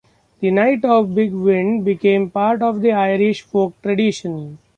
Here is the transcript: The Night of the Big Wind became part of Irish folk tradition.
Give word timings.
The 0.39 0.49
Night 0.49 0.83
of 0.83 1.09
the 1.09 1.13
Big 1.13 1.31
Wind 1.31 1.85
became 1.85 2.31
part 2.31 2.63
of 2.63 2.83
Irish 2.83 3.43
folk 3.43 3.79
tradition. 3.83 4.57